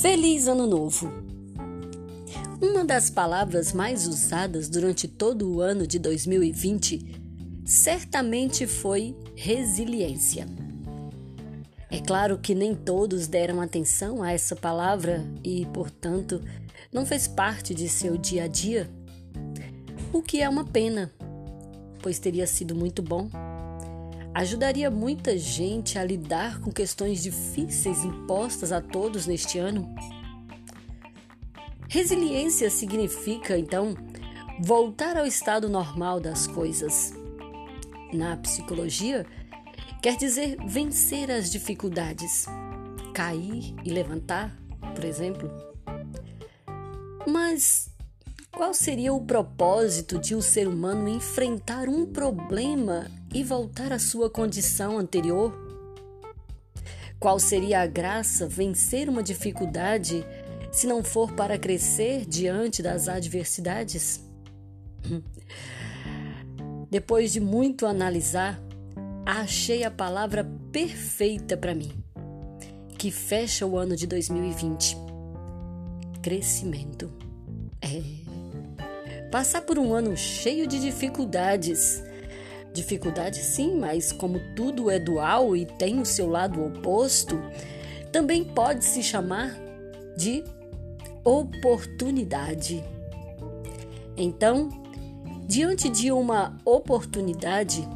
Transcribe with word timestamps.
Feliz 0.00 0.46
Ano 0.46 0.66
Novo! 0.66 1.10
Uma 2.60 2.84
das 2.84 3.08
palavras 3.08 3.72
mais 3.72 4.06
usadas 4.06 4.68
durante 4.68 5.08
todo 5.08 5.50
o 5.50 5.60
ano 5.62 5.86
de 5.86 5.98
2020 5.98 7.62
certamente 7.64 8.66
foi 8.66 9.16
resiliência. 9.34 10.46
É 11.90 11.98
claro 11.98 12.38
que 12.38 12.54
nem 12.54 12.74
todos 12.74 13.26
deram 13.26 13.60
atenção 13.60 14.22
a 14.22 14.32
essa 14.32 14.54
palavra 14.54 15.24
e, 15.42 15.64
portanto, 15.72 16.42
não 16.92 17.06
fez 17.06 17.26
parte 17.26 17.74
de 17.74 17.88
seu 17.88 18.18
dia 18.18 18.44
a 18.44 18.48
dia, 18.48 18.90
o 20.12 20.20
que 20.20 20.42
é 20.42 20.48
uma 20.48 20.64
pena, 20.64 21.10
pois 22.02 22.18
teria 22.18 22.46
sido 22.46 22.74
muito 22.74 23.02
bom 23.02 23.30
ajudaria 24.36 24.90
muita 24.90 25.38
gente 25.38 25.98
a 25.98 26.04
lidar 26.04 26.60
com 26.60 26.70
questões 26.70 27.22
difíceis 27.22 28.04
impostas 28.04 28.70
a 28.70 28.82
todos 28.82 29.26
neste 29.26 29.58
ano? 29.58 29.94
Resiliência 31.88 32.68
significa, 32.68 33.56
então, 33.56 33.94
voltar 34.60 35.16
ao 35.16 35.24
estado 35.24 35.70
normal 35.70 36.20
das 36.20 36.46
coisas. 36.46 37.14
Na 38.12 38.36
psicologia, 38.36 39.24
quer 40.02 40.18
dizer 40.18 40.58
vencer 40.66 41.30
as 41.30 41.50
dificuldades, 41.50 42.44
cair 43.14 43.74
e 43.82 43.90
levantar, 43.90 44.54
por 44.94 45.04
exemplo. 45.06 45.50
Mas 47.26 47.90
qual 48.52 48.74
seria 48.74 49.14
o 49.14 49.24
propósito 49.24 50.18
de 50.18 50.34
um 50.34 50.42
ser 50.42 50.68
humano 50.68 51.08
enfrentar 51.08 51.88
um 51.88 52.04
problema 52.04 53.10
e 53.36 53.44
voltar 53.44 53.92
à 53.92 53.98
sua 53.98 54.30
condição 54.30 54.96
anterior? 54.96 55.54
Qual 57.20 57.38
seria 57.38 57.82
a 57.82 57.86
graça 57.86 58.48
vencer 58.48 59.10
uma 59.10 59.22
dificuldade 59.22 60.24
se 60.72 60.86
não 60.86 61.04
for 61.04 61.32
para 61.32 61.58
crescer 61.58 62.24
diante 62.24 62.82
das 62.82 63.08
adversidades? 63.08 64.24
Depois 66.90 67.30
de 67.30 67.38
muito 67.38 67.84
analisar, 67.84 68.58
achei 69.26 69.84
a 69.84 69.90
palavra 69.90 70.42
perfeita 70.72 71.58
para 71.58 71.74
mim, 71.74 71.92
que 72.96 73.10
fecha 73.10 73.66
o 73.66 73.76
ano 73.76 73.94
de 73.94 74.06
2020: 74.06 74.96
crescimento. 76.22 77.12
É. 77.82 78.00
Passar 79.30 79.60
por 79.60 79.78
um 79.78 79.92
ano 79.92 80.16
cheio 80.16 80.66
de 80.66 80.80
dificuldades. 80.80 82.02
Dificuldade 82.76 83.38
sim, 83.38 83.74
mas 83.74 84.12
como 84.12 84.38
tudo 84.54 84.90
é 84.90 84.98
dual 84.98 85.56
e 85.56 85.64
tem 85.64 85.98
o 85.98 86.04
seu 86.04 86.28
lado 86.28 86.62
oposto, 86.62 87.40
também 88.12 88.44
pode 88.44 88.84
se 88.84 89.02
chamar 89.02 89.56
de 90.14 90.44
oportunidade. 91.24 92.84
Então, 94.14 94.68
diante 95.48 95.88
de 95.88 96.12
uma 96.12 96.58
oportunidade, 96.66 97.88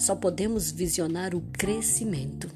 só 0.00 0.16
podemos 0.16 0.72
visionar 0.72 1.32
o 1.32 1.40
crescimento. 1.52 2.50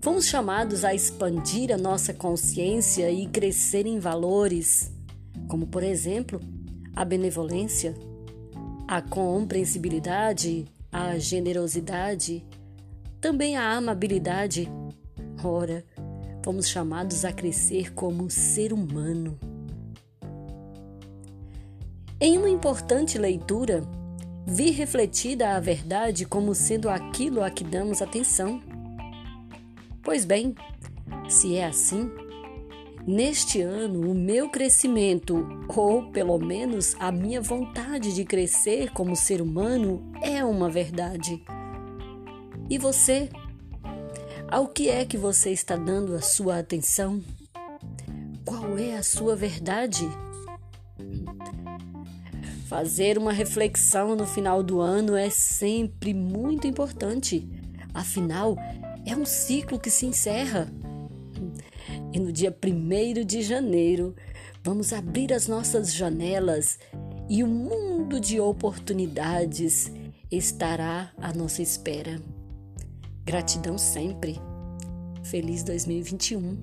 Fomos 0.00 0.24
chamados 0.24 0.82
a 0.82 0.94
expandir 0.94 1.70
a 1.70 1.76
nossa 1.76 2.14
consciência 2.14 3.10
e 3.10 3.26
crescer 3.26 3.86
em 3.86 3.98
valores, 3.98 4.90
como 5.46 5.66
por 5.66 5.82
exemplo 5.82 6.40
a 6.96 7.04
benevolência, 7.04 7.94
a 8.86 9.00
compreensibilidade, 9.00 10.66
a 10.92 11.18
generosidade, 11.18 12.44
também 13.20 13.56
a 13.56 13.72
amabilidade. 13.72 14.68
Ora, 15.42 15.84
fomos 16.44 16.68
chamados 16.68 17.24
a 17.24 17.32
crescer 17.32 17.92
como 17.94 18.30
ser 18.30 18.72
humano. 18.72 19.38
Em 22.20 22.38
uma 22.38 22.48
importante 22.48 23.18
leitura, 23.18 23.82
vi 24.46 24.70
refletida 24.70 25.56
a 25.56 25.60
verdade 25.60 26.24
como 26.24 26.54
sendo 26.54 26.88
aquilo 26.88 27.42
a 27.42 27.50
que 27.50 27.64
damos 27.64 28.00
atenção. 28.00 28.62
Pois 30.02 30.24
bem, 30.24 30.54
se 31.28 31.56
é 31.56 31.66
assim, 31.66 32.10
Neste 33.06 33.60
ano, 33.60 34.10
o 34.10 34.14
meu 34.14 34.48
crescimento, 34.48 35.46
ou 35.68 36.10
pelo 36.10 36.38
menos 36.38 36.96
a 36.98 37.12
minha 37.12 37.38
vontade 37.38 38.14
de 38.14 38.24
crescer 38.24 38.90
como 38.92 39.14
ser 39.14 39.42
humano, 39.42 40.10
é 40.22 40.42
uma 40.42 40.70
verdade. 40.70 41.44
E 42.70 42.78
você? 42.78 43.28
Ao 44.48 44.66
que 44.66 44.88
é 44.88 45.04
que 45.04 45.18
você 45.18 45.50
está 45.50 45.76
dando 45.76 46.14
a 46.14 46.22
sua 46.22 46.58
atenção? 46.58 47.22
Qual 48.42 48.78
é 48.78 48.96
a 48.96 49.02
sua 49.02 49.36
verdade? 49.36 50.08
Fazer 52.66 53.18
uma 53.18 53.32
reflexão 53.32 54.16
no 54.16 54.26
final 54.26 54.62
do 54.62 54.80
ano 54.80 55.14
é 55.14 55.28
sempre 55.28 56.14
muito 56.14 56.66
importante. 56.66 57.46
Afinal, 57.92 58.56
é 59.04 59.14
um 59.14 59.26
ciclo 59.26 59.78
que 59.78 59.90
se 59.90 60.06
encerra. 60.06 60.72
E 62.14 62.20
no 62.20 62.30
dia 62.30 62.56
1 62.56 63.24
de 63.24 63.42
janeiro, 63.42 64.14
vamos 64.62 64.92
abrir 64.92 65.32
as 65.32 65.48
nossas 65.48 65.92
janelas 65.92 66.78
e 67.28 67.42
o 67.42 67.46
um 67.46 67.50
mundo 67.50 68.20
de 68.20 68.38
oportunidades 68.38 69.90
estará 70.30 71.10
à 71.18 71.32
nossa 71.32 71.60
espera. 71.60 72.22
Gratidão 73.24 73.76
sempre. 73.76 74.40
Feliz 75.24 75.64
2021. 75.64 76.56